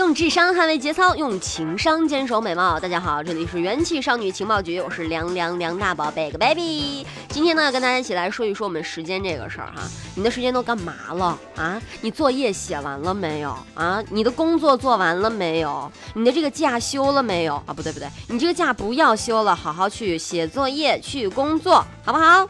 [0.00, 2.80] 用智商捍卫节操，用情商坚守美貌。
[2.80, 7.06] 大家好，这里是元气少女情报局，我是凉凉凉大宝贝个 baby。
[7.28, 9.82] 今天呢，要跟大家一起来说一说我们时间这个事儿哈。
[10.14, 11.78] 你的时间都干嘛了啊？
[12.00, 14.02] 你作业写完了没有啊？
[14.08, 15.92] 你的工作做完了没有？
[16.14, 17.74] 你的这个假休了没有啊？
[17.74, 22.48] 不对不对，你这个假不要休了，好好去写作业，去工作，好不好？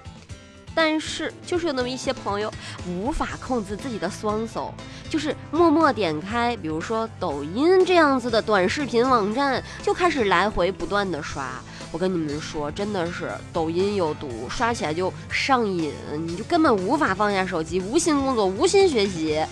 [0.74, 2.52] 但是就是有那么一些朋友
[2.88, 4.72] 无法控制自己的双手，
[5.08, 11.50] 就是默默点开，比如说抖音这样子的短视频网站，就开始来回不断的刷。
[11.92, 15.92] 我跟你们说，真的是抖音有毒，刷起来就上瘾，
[16.24, 19.44] 你就根本无法放下手机，无心工作，无心学习。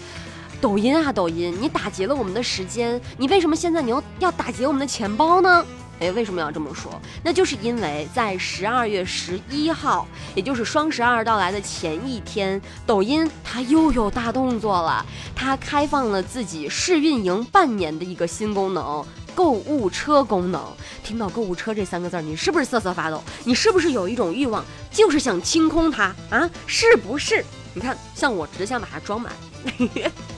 [0.60, 5.64] 抖音啊，抖音，你打劫了我们的时间，你为什么现在你又要打劫我们的钱包呢？
[6.00, 7.00] 哎，为什么要这么说？
[7.22, 15.04] 那就是因为在十二月十一号，也就是双十二到来的前一天，抖音它又有大动作了，
[15.34, 19.04] 它开放了自己试运营半年的一个新功能——
[19.34, 20.62] 购物车功能。
[21.02, 23.22] 听到购物车这三个字，你是不是瑟瑟发抖？
[23.44, 26.48] 你是不是有一种欲望，就是想清空它啊？
[26.66, 27.44] 是不是？
[27.74, 29.32] 你看，像我只想把它装满。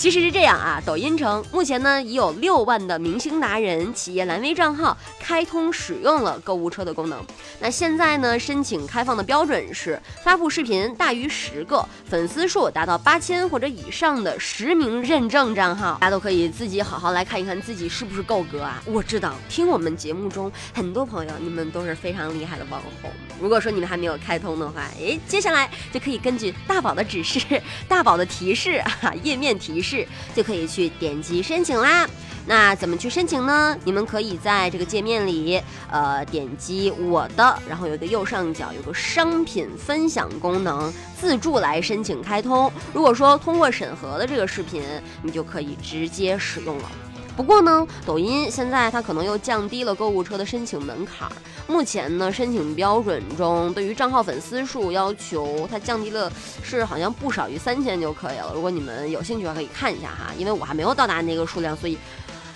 [0.00, 7.22] 其实是这样啊，抖音称目前呢已有六万的明星达人、企业蓝 V 账号开通使用了购物车的功能。
[7.60, 18.82] 那现在呢，申请开放的标准是发布视频大于十个、粉丝数达到八千或者以上的实名认证账号，大家都可以自己好好来看一看自己是不是够格啊。
[18.86, 23.10] 我知道听我们节目中很多朋友，你们都是非常厉害的网红。
[23.40, 27.40] 如果说你们还没有开通的话，诶，接下来就可以根据大宝的指示、
[27.86, 28.72] 大宝的提示
[29.02, 30.06] 啊，页面提示。
[30.34, 32.08] 就可以去点击申请啦。
[32.50, 33.76] 那怎么去申请呢？
[33.84, 42.68] 你们可以在这个界面里，呃，点击我的，然后有一个右上角有个商品分享功能，自助来申请开通。
[42.92, 44.82] 如果说通过审核的这个视频，
[45.22, 46.90] 你就可以直接使用了。
[47.36, 51.32] 不过呢，抖音现在它可能又降低了购物车的申请门槛儿。
[51.68, 56.30] 目前呢，申请标准中对于账号粉丝数要求，它降低了，
[56.64, 58.50] 是好像不少于三千就可以了。
[58.52, 61.96] 如果你们有兴趣的话，可以看一下哈，因为我还没有到达那个数量，所以。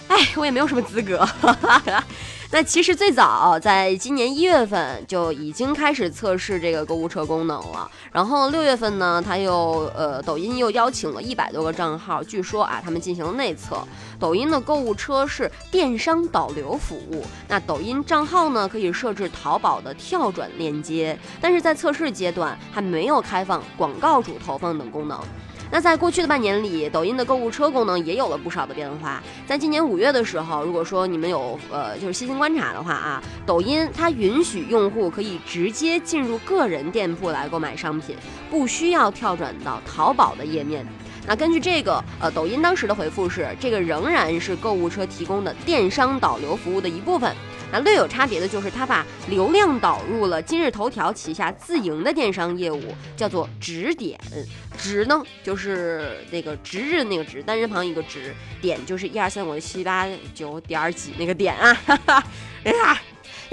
[0.09, 1.27] 哎，我也没有什么资格。
[2.51, 7.91] 那其实最早在今年一月份就已经开始测试这个购物车功能了。
[8.13, 13.83] 然后六月份呢，他又呃，抖音又邀请了一百多个账号，据说啊，他们进行了内测。
[14.21, 25.21] 抖音的购物车是电商导流服务，那抖音账号呢可以设置淘宝的跳转链接，但是在测试阶段还没有开放广告主投放等功能。
[25.75, 29.21] 那在过去的半年里，抖音的购物车功能也有了不少的变化。
[29.45, 38.15] 在今年五月的时候，如果说你们有呃就是细心观察的话啊，抖音它允许用户可以直接进入个人店铺来购买商品，
[38.49, 40.87] 不需要跳转到淘宝的页面。
[41.27, 47.35] 那根据这个，呃，抖音当时的回复是，这个仍然是购物车提供的电商导流服务的一部分。
[47.73, 54.19] 那略有差别的就是，它把流量导入了今日头条旗下自营的电商业务，叫做直点。
[54.79, 61.75] 直呢，就是那个值日那个值，单人旁一个值，点就是一二三五六七八九点几那个点啊。
[61.87, 62.25] 哈哈
[62.65, 63.01] 哎呀。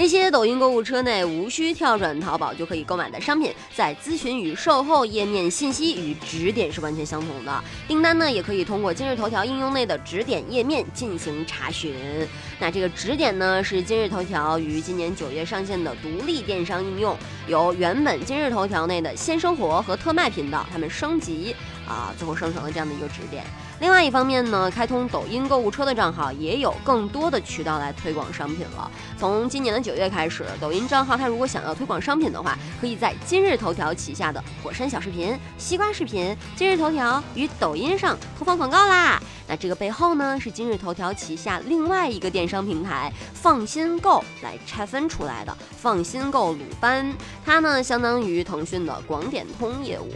[0.01, 7.63] 那些抖音购物车内无需跳转淘宝就可以购买的商品，在咨询与售后页面信息与指点是完全相同的。
[7.88, 11.94] 订单呢，也可以通过今日头条应用内的指点页面进行查询。
[12.59, 21.56] 那这个指点呢，是今日头条于今年九月上线的独立电商应用，由原本今日头条内的鲜生活和特卖频道，他们升级
[21.88, 23.44] 啊，最后生成了这样的一个指点。
[23.81, 28.90] 另外一方面呢，开通抖音购物车的账号也有更多的渠道来推广商品了。
[29.17, 39.20] 从今年的九月开始，抖音账号它如果想要推广商品的话，可以在今日头条旗下的火山小视频、西瓜视频、今日头条与抖音上投放广告啦。
[39.47, 45.58] 那这个背后呢，是今日头条旗下另外一个电商平台放心购来拆分出来的。
[45.76, 47.11] 放心购鲁班，
[47.44, 50.08] 它呢相当于腾讯的广点通业务。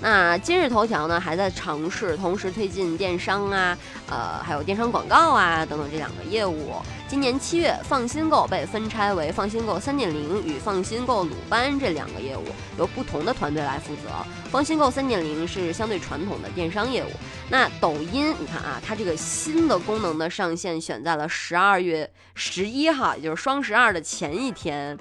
[0.00, 3.76] 那今日头条呢，还在尝试同时推进电商啊，
[4.08, 6.74] 呃，还有电商广告啊等等这两个业务。
[7.08, 12.44] 今年七月，放心购被分拆为放心购三点零与放心购鲁班这两个业务，
[12.78, 14.02] 由不同的团队来负责。
[14.50, 17.08] 放心购三点零是相对传统的电商业务。
[17.50, 24.96] 那抖音，你看啊，它这个新的功能的上线选在了十二月十一号，也就是双十二的前一天。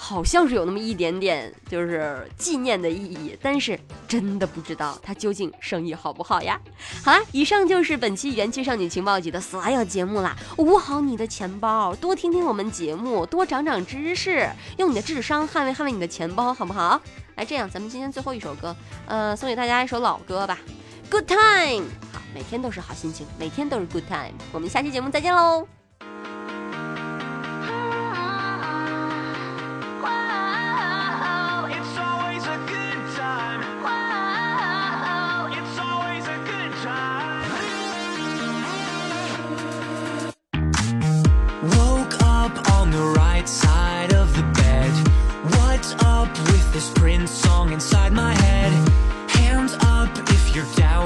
[0.00, 6.58] 好像是有那么一点点，就是纪念的意义，但是真的不知道它究竟生意好不好呀。
[7.04, 10.36] 好啦，以上就是本期元气少女情报局的所有节目啦。
[10.58, 17.00] 捂好你的钱包，多听听我们节目，多长长知识，用你的智商捍卫捍卫你的钱包，好不好？
[17.34, 18.74] 来，这样咱们今天最后一首歌，
[19.06, 20.56] 呃，送给大家一首老歌吧，
[21.10, 21.38] 《Good Time》。
[22.12, 24.34] 好，每天都是好心情，每天都是 Good Time。
[24.52, 25.77] 我们下期节目再见喽。